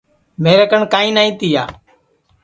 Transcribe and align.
میرے 0.43 0.65
کن 0.71 0.81
کائیں 0.91 1.13
نائی 1.15 1.31
تیا 1.39 1.63